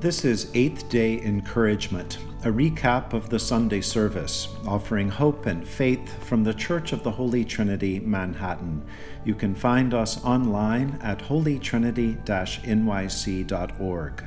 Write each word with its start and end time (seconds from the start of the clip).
This 0.00 0.24
is 0.24 0.50
Eighth 0.54 0.88
Day 0.88 1.20
Encouragement, 1.20 2.16
a 2.42 2.48
recap 2.48 3.12
of 3.12 3.28
the 3.28 3.38
Sunday 3.38 3.82
service, 3.82 4.48
offering 4.66 5.10
hope 5.10 5.44
and 5.44 5.68
faith 5.68 6.26
from 6.26 6.42
the 6.42 6.54
Church 6.54 6.92
of 6.92 7.02
the 7.02 7.10
Holy 7.10 7.44
Trinity, 7.44 8.00
Manhattan. 8.00 8.82
You 9.26 9.34
can 9.34 9.54
find 9.54 9.92
us 9.92 10.18
online 10.24 10.98
at 11.02 11.18
holytrinity 11.18 12.24
nyc.org. 12.24 14.24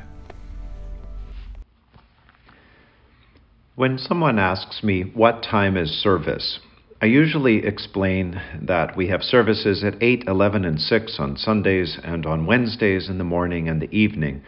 When 3.73 3.97
someone 3.97 4.37
asks 4.37 4.83
me 4.83 5.01
what 5.01 5.41
time 5.41 5.75
is 5.75 5.89
service, 5.89 6.59
I 7.01 7.07
usually 7.07 7.65
explain 7.65 8.39
that 8.61 8.95
we 8.95 9.07
have 9.07 9.23
services 9.23 9.83
at 9.83 10.03
8, 10.03 10.25
11, 10.27 10.65
and 10.65 10.79
6 10.79 11.15
on 11.17 11.35
Sundays 11.35 11.97
and 12.03 12.27
on 12.27 12.45
Wednesdays 12.45 13.09
in 13.09 13.17
the 13.17 13.23
morning 13.23 13.67
and 13.67 13.81
the 13.81 13.91
evening 13.91 14.43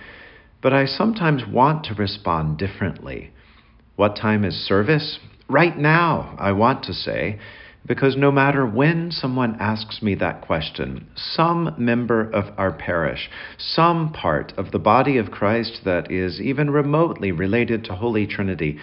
but 0.61 0.73
I 0.73 0.85
sometimes 0.85 1.43
want 1.45 1.85
to 1.85 1.93
respond 1.93 2.57
differently. 2.57 3.31
What 3.95 4.15
time 4.15 4.43
is 4.43 4.55
service? 4.55 5.19
Right 5.47 5.77
now, 5.77 6.35
I 6.39 6.51
want 6.51 6.83
to 6.85 6.93
say, 6.93 7.39
because 7.85 8.17
no 8.17 8.31
matter 8.31 8.65
when 8.65 9.11
someone 9.11 9.57
asks 9.59 10.01
me 10.01 10.15
that 10.15 10.41
question, 10.41 11.07
some 11.15 11.75
member 11.77 12.29
of 12.31 12.45
our 12.57 12.71
parish, 12.73 13.29
some 13.59 14.11
part 14.11 14.53
of 14.57 14.71
the 14.71 14.79
body 14.79 15.17
of 15.17 15.29
Christ 15.29 15.81
that 15.85 16.11
is 16.11 16.41
even 16.41 16.71
remotely 16.71 17.31
related 17.31 17.83
to 17.85 17.95
Holy 17.95 18.25
Trinity, 18.25 18.79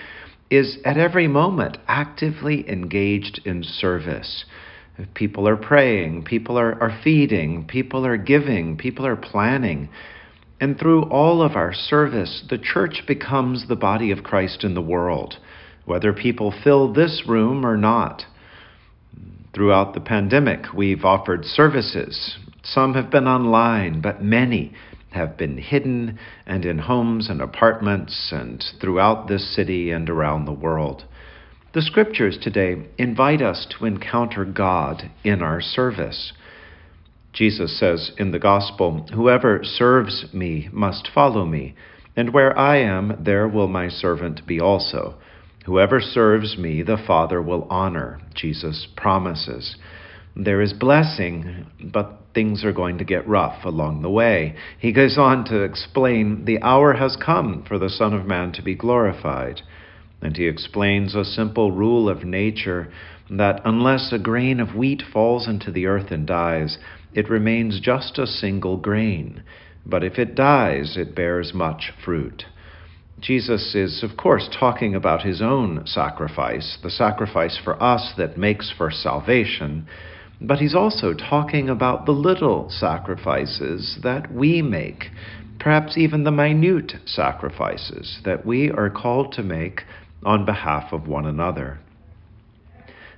is 0.50 0.78
at 0.84 0.98
every 0.98 1.26
moment 1.26 1.78
actively 1.88 2.68
engaged 2.70 3.40
in 3.44 3.64
service. 3.64 4.44
People 5.14 5.48
are 5.48 5.56
praying, 5.56 6.24
people 6.24 6.58
are, 6.58 6.80
are 6.80 7.00
feeding, 7.02 7.66
people 7.66 8.06
are 8.06 8.18
giving, 8.18 8.76
people 8.76 9.06
are 9.06 9.16
planning. 9.16 9.88
And 10.62 10.78
through 10.78 11.02
all 11.10 11.42
of 11.42 11.56
our 11.56 11.74
service, 11.74 12.44
the 12.48 12.56
church 12.56 13.02
becomes 13.08 13.66
the 13.66 13.74
body 13.74 14.12
of 14.12 14.22
Christ 14.22 14.62
in 14.62 14.74
the 14.74 14.80
world, 14.80 15.34
whether 15.86 16.12
people 16.12 16.54
fill 16.62 16.92
this 16.92 17.24
room 17.26 17.66
or 17.66 17.76
not. 17.76 18.22
Throughout 19.52 19.92
the 19.92 20.00
pandemic, 20.00 20.72
we've 20.72 21.04
offered 21.04 21.44
services. 21.44 22.38
Some 22.62 22.94
have 22.94 23.10
been 23.10 23.26
online, 23.26 24.00
but 24.00 24.22
many 24.22 24.72
have 25.10 25.36
been 25.36 25.58
hidden 25.58 26.20
and 26.46 26.64
in 26.64 26.78
homes 26.78 27.28
and 27.28 27.40
apartments 27.40 28.28
and 28.30 28.64
throughout 28.80 29.26
this 29.26 29.56
city 29.56 29.90
and 29.90 30.08
around 30.08 30.44
the 30.44 30.52
world. 30.52 31.02
The 31.74 31.82
scriptures 31.82 32.38
today 32.40 32.86
invite 32.98 33.42
us 33.42 33.66
to 33.76 33.86
encounter 33.86 34.44
God 34.44 35.10
in 35.24 35.42
our 35.42 35.60
service. 35.60 36.32
Jesus 37.32 37.78
says 37.78 38.12
in 38.18 38.30
the 38.30 38.38
Gospel, 38.38 39.06
Whoever 39.14 39.60
serves 39.62 40.26
me 40.32 40.68
must 40.72 41.08
follow 41.14 41.46
me, 41.46 41.74
and 42.14 42.32
where 42.32 42.56
I 42.58 42.76
am, 42.78 43.16
there 43.24 43.48
will 43.48 43.68
my 43.68 43.88
servant 43.88 44.46
be 44.46 44.60
also. 44.60 45.14
Whoever 45.64 46.00
serves 46.00 46.58
me, 46.58 46.82
the 46.82 47.02
Father 47.06 47.40
will 47.40 47.66
honor, 47.70 48.20
Jesus 48.34 48.86
promises. 48.96 49.76
There 50.36 50.60
is 50.60 50.72
blessing, 50.72 51.66
but 51.80 52.18
things 52.34 52.64
are 52.64 52.72
going 52.72 52.98
to 52.98 53.04
get 53.04 53.28
rough 53.28 53.64
along 53.64 54.02
the 54.02 54.10
way. 54.10 54.56
He 54.78 54.92
goes 54.92 55.16
on 55.18 55.44
to 55.46 55.62
explain 55.62 56.44
the 56.44 56.60
hour 56.62 56.94
has 56.94 57.16
come 57.16 57.64
for 57.66 57.78
the 57.78 57.90
Son 57.90 58.12
of 58.12 58.26
Man 58.26 58.52
to 58.52 58.62
be 58.62 58.74
glorified. 58.74 59.62
And 60.20 60.36
he 60.36 60.46
explains 60.46 61.14
a 61.14 61.24
simple 61.24 61.72
rule 61.72 62.08
of 62.08 62.24
nature 62.24 62.92
that 63.30 63.60
unless 63.64 64.12
a 64.12 64.18
grain 64.18 64.60
of 64.60 64.74
wheat 64.74 65.02
falls 65.12 65.48
into 65.48 65.70
the 65.70 65.86
earth 65.86 66.10
and 66.10 66.26
dies, 66.26 66.78
it 67.14 67.28
remains 67.28 67.80
just 67.80 68.18
a 68.18 68.26
single 68.26 68.76
grain, 68.76 69.42
but 69.84 70.04
if 70.04 70.18
it 70.18 70.34
dies, 70.34 70.96
it 70.96 71.14
bears 71.14 71.52
much 71.52 71.92
fruit. 72.04 72.44
Jesus 73.20 73.74
is, 73.74 74.02
of 74.02 74.16
course, 74.16 74.48
talking 74.58 74.94
about 74.94 75.22
his 75.22 75.40
own 75.40 75.86
sacrifice, 75.86 76.78
the 76.82 76.90
sacrifice 76.90 77.58
for 77.62 77.80
us 77.82 78.12
that 78.16 78.36
makes 78.36 78.72
for 78.76 78.90
salvation, 78.90 79.86
but 80.40 80.58
he's 80.58 80.74
also 80.74 81.14
talking 81.14 81.68
about 81.68 82.04
the 82.04 82.12
little 82.12 82.68
sacrifices 82.68 83.98
that 84.02 84.32
we 84.34 84.60
make, 84.60 85.04
perhaps 85.60 85.96
even 85.96 86.24
the 86.24 86.32
minute 86.32 86.94
sacrifices 87.06 88.18
that 88.24 88.44
we 88.44 88.70
are 88.70 88.90
called 88.90 89.32
to 89.32 89.42
make 89.42 89.82
on 90.24 90.44
behalf 90.44 90.92
of 90.92 91.06
one 91.06 91.26
another. 91.26 91.78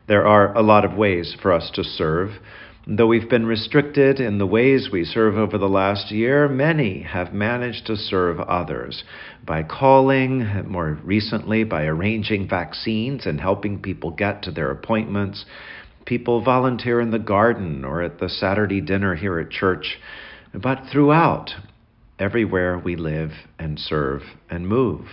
There 0.07 0.27
are 0.27 0.55
a 0.55 0.63
lot 0.63 0.85
of 0.85 0.93
ways 0.93 1.35
for 1.41 1.51
us 1.51 1.71
to 1.75 1.83
serve. 1.83 2.33
Though 2.87 3.07
we've 3.07 3.31
been 3.31 3.47
restricted 3.47 4.21
in 4.21 4.37
the 4.37 4.47
ways 4.47 4.91
we 4.93 5.07
serve 5.07 5.39
over 5.39 5.57
the 5.57 5.71
last 5.71 6.11
year, 6.11 6.49
many 6.49 7.01
have 7.01 7.33
managed 7.33 7.87
to 7.87 7.97
serve 7.97 8.39
others 8.41 9.05
by 9.43 9.63
calling, 9.63 10.47
more 10.69 10.99
recently, 11.03 11.65
by 11.65 11.87
arranging 11.87 12.47
vaccines 12.47 13.25
and 13.25 13.41
helping 13.41 13.81
people 13.81 14.11
get 14.11 14.43
to 14.43 14.51
their 14.51 14.71
appointments. 14.71 15.47
People 16.05 16.43
volunteer 16.43 17.01
in 17.01 17.11
the 17.11 17.19
garden 17.19 17.87
or 17.87 18.03
at 18.03 18.19
the 18.19 18.29
Saturday 18.29 18.83
dinner 18.83 19.15
here 19.15 19.39
at 19.39 19.51
church. 19.51 19.99
But 20.53 20.85
throughout, 20.93 21.53
everywhere 22.19 22.79
we 22.79 22.97
live 22.97 23.31
and 23.59 23.79
serve 23.79 24.21
and 24.51 24.69
move. 24.69 25.07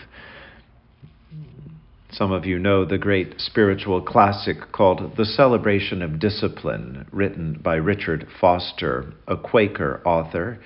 Some 2.14 2.34
of 2.34 2.46
you 2.46 2.60
know 2.60 2.84
the 2.84 2.98
great 2.98 3.40
spiritual 3.40 4.02
classic 4.02 4.74
called 4.74 5.16
The 5.16 5.24
Celebration 5.24 6.02
of 6.02 6.20
Discipline, 6.20 7.08
written 7.10 7.58
by 7.64 7.76
Richard 7.76 8.28
Foster, 8.42 9.14
a 9.30 9.38
Quaker 9.38 10.02
author. 10.04 10.60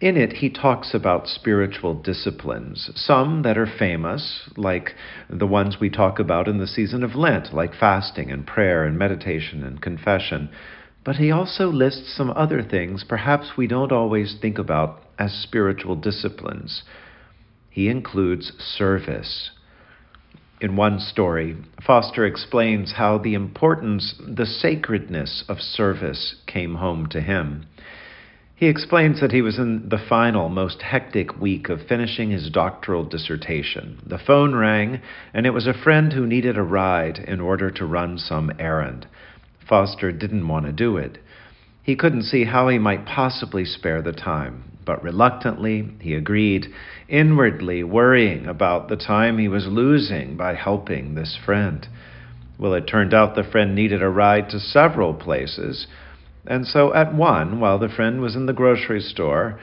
In 0.00 0.16
it, 0.16 0.32
he 0.32 0.48
talks 0.48 0.94
about 0.94 1.28
spiritual 1.28 1.92
disciplines, 1.92 2.90
some 2.94 3.42
that 3.42 3.58
are 3.58 3.66
famous, 3.66 4.48
like 4.56 4.94
the 5.28 5.46
ones 5.46 5.76
we 5.78 5.90
talk 5.90 6.18
about 6.18 6.48
in 6.48 6.56
the 6.56 6.66
season 6.66 7.04
of 7.04 7.14
Lent, 7.14 7.52
like 7.52 7.74
fasting 7.74 8.30
and 8.30 8.46
prayer 8.46 8.84
and 8.84 8.98
meditation 8.98 9.62
and 9.62 9.82
confession. 9.82 10.48
But 11.04 11.16
he 11.16 11.30
also 11.30 11.66
lists 11.66 12.16
some 12.16 12.30
other 12.30 12.62
things 12.62 13.04
perhaps 13.06 13.58
we 13.58 13.66
don't 13.66 13.92
always 13.92 14.38
think 14.40 14.56
about 14.56 15.02
as 15.18 15.34
spiritual 15.34 15.96
disciplines. 15.96 16.84
He 17.68 17.90
includes 17.90 18.52
service 18.58 19.50
in 20.64 20.76
one 20.76 20.98
story, 20.98 21.54
Foster 21.86 22.24
explains 22.24 22.94
how 22.96 23.18
the 23.18 23.34
importance, 23.34 24.14
the 24.26 24.46
sacredness 24.46 25.44
of 25.46 25.58
service 25.60 26.36
came 26.46 26.76
home 26.76 27.06
to 27.06 27.20
him. 27.20 27.66
He 28.56 28.68
explains 28.68 29.20
that 29.20 29.32
he 29.32 29.42
was 29.42 29.58
in 29.58 29.90
the 29.90 30.02
final, 30.08 30.48
most 30.48 30.80
hectic 30.80 31.38
week 31.38 31.68
of 31.68 31.86
finishing 31.86 32.30
his 32.30 32.48
doctoral 32.48 33.04
dissertation. 33.04 34.00
The 34.06 34.16
phone 34.16 34.54
rang, 34.54 35.02
and 35.34 35.44
it 35.44 35.50
was 35.50 35.66
a 35.66 35.74
friend 35.74 36.14
who 36.14 36.26
needed 36.26 36.56
a 36.56 36.62
ride 36.62 37.18
in 37.18 37.40
order 37.40 37.70
to 37.72 37.84
run 37.84 38.16
some 38.16 38.50
errand. 38.58 39.06
Foster 39.68 40.12
didn't 40.12 40.48
want 40.48 40.64
to 40.64 40.72
do 40.72 40.96
it. 40.96 41.18
He 41.82 41.94
couldn't 41.94 42.22
see 42.22 42.44
how 42.44 42.68
he 42.68 42.78
might 42.78 43.04
possibly 43.04 43.66
spare 43.66 44.00
the 44.00 44.12
time 44.12 44.73
but 44.84 45.02
reluctantly 45.02 45.88
he 46.00 46.14
agreed, 46.14 46.66
inwardly 47.08 47.82
worrying 47.82 48.46
about 48.46 48.88
the 48.88 48.96
time 48.96 49.38
he 49.38 49.48
was 49.48 49.66
losing 49.66 50.36
by 50.36 50.54
helping 50.54 51.14
this 51.14 51.38
friend. 51.44 51.86
Well, 52.58 52.74
it 52.74 52.86
turned 52.86 53.12
out 53.12 53.34
the 53.34 53.44
friend 53.44 53.74
needed 53.74 54.02
a 54.02 54.08
ride 54.08 54.48
to 54.50 54.60
several 54.60 55.14
places, 55.14 55.86
and 56.46 56.66
so 56.66 56.94
at 56.94 57.14
one, 57.14 57.60
while 57.60 57.78
the 57.78 57.88
friend 57.88 58.20
was 58.20 58.36
in 58.36 58.46
the 58.46 58.52
grocery 58.52 59.00
store, 59.00 59.58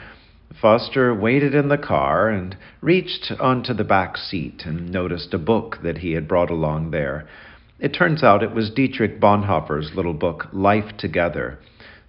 Foster 0.60 1.14
waited 1.14 1.56
in 1.56 1.70
the 1.70 1.78
car 1.78 2.28
and 2.28 2.58
reached 2.82 3.32
onto 3.40 3.74
the 3.74 3.86
back 3.86 4.18
seat 4.18 4.64
and 4.66 4.92
noticed 4.92 5.34
a 5.34 5.38
book 5.38 5.80
that 5.82 6.00
he 6.00 6.12
had 6.12 6.28
brought 6.28 6.50
along 6.50 6.92
there. 6.92 7.26
It 7.80 7.94
turns 7.94 8.22
out 8.24 8.44
it 8.44 8.54
was 8.54 8.70
Dietrich 8.70 9.20
Bonhoeffer's 9.20 9.96
little 9.96 10.14
book, 10.14 10.48
Life 10.52 10.98
Together. 10.98 11.58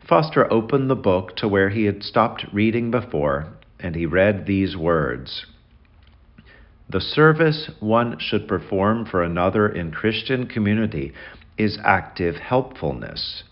Foster 0.09 0.53
opened 0.53 0.91
the 0.91 0.97
book 0.97 1.37
to 1.37 1.49
where 1.49 1.71
he 1.71 1.85
had 1.85 2.03
stopped 2.03 2.45
reading 2.53 2.91
before, 2.91 3.47
and 3.79 3.95
he 3.95 4.07
read 4.07 4.47
these 4.47 4.77
words 4.77 5.47
The 6.89 7.01
service 7.01 7.71
one 7.81 8.19
should 8.19 8.49
perform 8.49 9.07
for 9.07 9.23
another 9.23 9.69
in 9.69 9.93
Christian 9.93 10.47
community 10.47 11.13
is 11.57 11.79
active 11.85 12.37
helpfulness. 12.37 13.45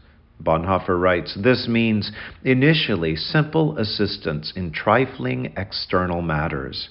Bonhoeffer 0.43 0.99
writes 0.99 1.35
This 1.41 1.69
means 1.69 2.11
initially 2.43 3.15
simple 3.15 3.79
assistance 3.79 4.53
in 4.57 4.73
trifling 4.73 5.53
external 5.57 6.23
matters. 6.23 6.89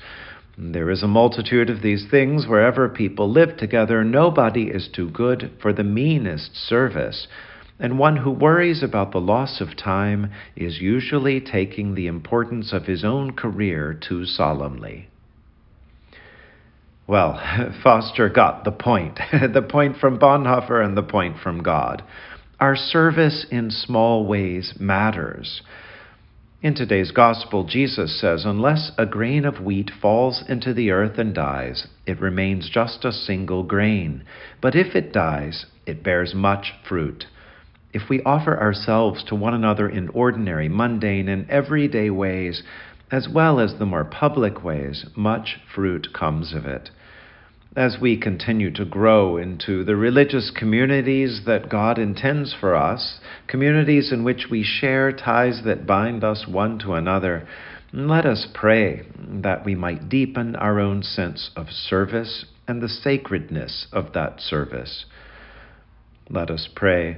There 0.58 0.90
is 0.90 1.04
a 1.04 1.08
multitude 1.08 1.70
of 1.70 1.82
these 1.82 2.06
things 2.10 2.48
wherever 2.48 2.88
people 2.90 3.30
live 3.32 3.58
together. 3.58 4.04
Nobody 4.04 4.70
is 4.70 4.88
too 4.88 5.10
good 5.10 5.52
for 5.62 5.74
the 5.74 5.84
meanest 5.84 6.56
service 6.56 7.28
and 7.80 7.98
one 7.98 8.18
who 8.18 8.32
worries 8.32 8.84
about 8.84 9.12
the 9.12 9.22
loss 9.22 9.62
of 9.62 9.78
time 9.78 10.32
is 10.56 10.82
usually 10.82 11.40
taking 11.40 11.96
the 11.96 12.08
importance 12.08 12.74
of 12.74 12.86
his 12.86 13.06
own 13.06 13.32
career 13.32 13.94
too 13.94 14.26
solemnly. 14.26 15.08
Well, 17.08 17.42
Foster 17.84 18.30
got 18.30 18.66
the 18.66 18.72
point 18.72 19.20
the 19.32 19.66
point 19.68 19.98
from 19.98 20.20
Bonhoeffer 20.20 20.84
and 20.84 20.98
the 20.98 21.04
point 21.04 21.38
from 21.42 21.64
God. 21.64 22.04
Our 22.60 22.76
service 22.76 23.46
in 23.50 23.72
small 23.72 24.26
ways 24.26 24.74
matters. 24.80 25.62
In 26.62 26.76
today's 26.76 27.12
Gospel, 27.12 27.64
Jesus 27.64 28.20
says, 28.20 28.44
Unless 28.44 28.92
a 28.98 29.06
grain 29.06 29.46
of 29.46 29.62
wheat 29.62 29.90
falls 30.02 30.44
into 30.50 30.74
the 30.74 30.92
earth 30.92 31.18
and 31.18 31.34
dies, 31.34 31.88
it 32.06 32.20
remains 32.20 32.70
just 32.70 33.06
a 33.06 33.14
single 33.14 33.64
grain. 33.64 34.26
But 34.62 34.76
if 34.76 34.94
it 34.94 35.14
dies, 35.14 35.68
it 35.86 36.04
bears 36.04 36.36
much 36.36 36.74
fruit. 36.86 37.28
If 37.92 38.10
we 38.10 38.22
offer 38.24 38.60
ourselves 38.60 39.24
to 39.26 39.36
one 39.36 39.54
another 39.54 39.90
in 39.90 40.10
ordinary, 40.10 40.70
mundane, 40.70 41.28
and 41.28 41.50
everyday 41.50 42.10
ways, 42.10 42.64
as 43.12 43.28
well 43.28 43.60
as 43.60 43.76
the 43.80 43.86
more 43.86 44.06
public 44.06 44.64
ways, 44.64 45.06
much 45.16 45.58
fruit 45.74 46.10
comes 46.14 46.54
of 46.54 46.66
it 46.66 46.92
as 47.76 47.98
we 48.02 48.18
continue 48.18 48.72
to 48.72 48.86
grow 48.86 49.38
into 49.38 49.84
the 49.84 49.96
religious 49.96 50.52
communities 50.56 51.44
that 51.46 51.70
God 51.70 52.00
intends 52.00 52.56
for 52.60 52.76
us, 52.76 53.20
communities 53.48 54.12
in 54.12 54.24
which 54.24 54.48
we 54.50 54.64
share 54.64 55.12
ties 55.12 55.62
that 55.66 55.86
bind 55.86 56.24
us 56.24 56.46
one 56.48 56.80
to 56.80 56.94
another, 56.94 57.48
let 57.94 58.26
us 58.26 58.48
pray 58.54 59.04
that 59.18 59.66
we 59.66 59.76
might 59.76 60.10
deepen 60.10 60.56
our 60.56 60.80
own 60.80 61.04
sense 61.04 61.52
of 61.56 61.68
service 61.70 62.46
and 62.68 62.82
the 62.82 62.90
sacredness 62.90 63.88
of 63.92 64.14
that 64.14 64.40
service. 64.40 65.06
Let 66.30 66.50
us 66.50 66.68
pray. 66.76 67.18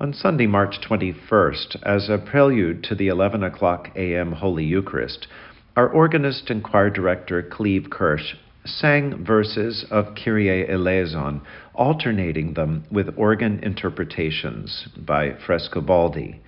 On 0.00 0.12
Sunday, 0.12 0.48
March 0.48 0.80
21st, 0.80 1.76
as 1.84 2.08
a 2.08 2.18
prelude 2.18 2.82
to 2.82 2.96
the 2.96 3.06
11 3.06 3.44
o'clock 3.44 3.90
a.m. 3.94 4.32
Holy 4.32 4.64
Eucharist, 4.64 5.28
our 5.76 5.88
organist 5.88 6.50
and 6.50 6.64
choir 6.64 6.90
director, 6.90 7.40
Cleve 7.42 7.90
Kirsch, 7.90 8.34
sang 8.64 9.24
verses 9.24 9.86
of 9.92 10.16
Kyrie 10.16 10.68
eleison, 10.68 11.42
alternating 11.74 12.54
them 12.54 12.84
with 12.90 13.14
organ 13.16 13.60
interpretations 13.62 14.88
by 14.96 15.30
Frescobaldi. 15.30 16.40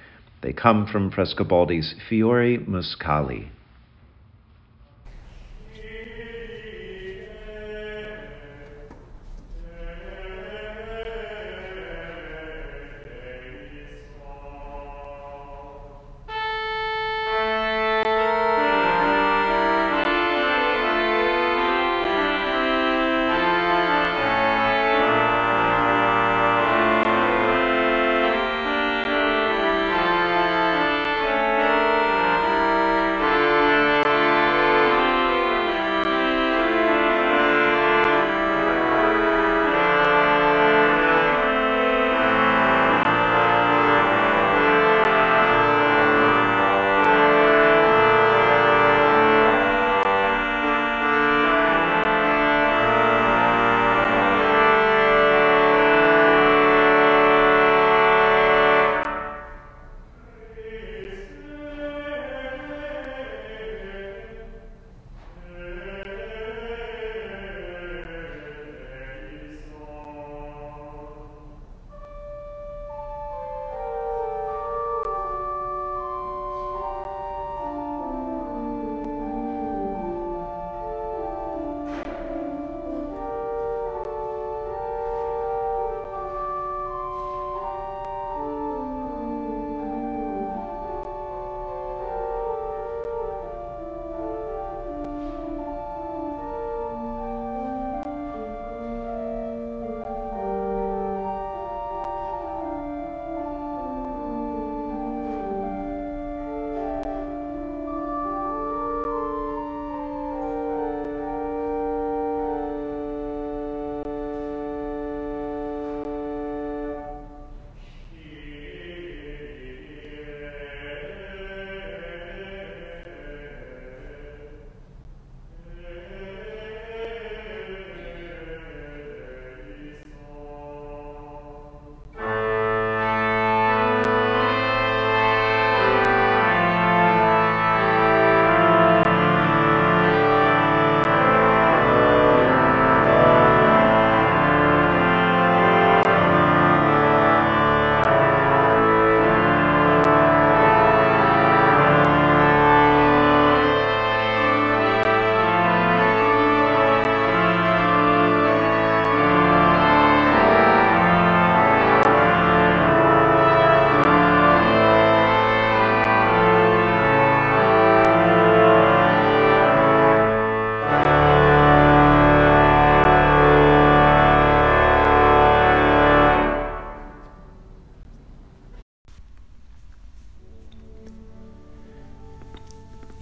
They 0.42 0.52
come 0.52 0.84
from 0.84 1.12
Frescobaldi's 1.12 1.94
Fiori 2.08 2.58
Musicali. 2.58 3.50